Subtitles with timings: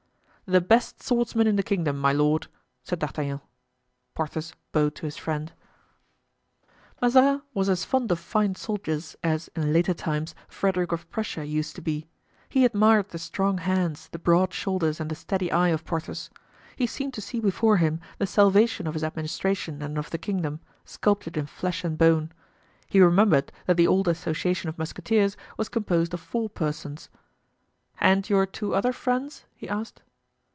[0.47, 2.47] "The best swordsman in the kingdom, my lord,"
[2.83, 3.39] said D'Artagnan.
[4.13, 5.53] Porthos bowed to his friend.
[7.01, 11.77] Mazarin was as fond of fine soldiers as, in later times, Frederick of Prussia used
[11.77, 12.09] to be.
[12.49, 16.29] He admired the strong hands, the broad shoulders and the steady eye of Porthos.
[16.75, 20.59] He seemed to see before him the salvation of his administration and of the kingdom,
[20.83, 22.29] sculptured in flesh and bone.
[22.89, 27.09] He remembered that the old association of musketeers was composed of four persons.
[28.01, 30.01] "And your two other friends?" he asked.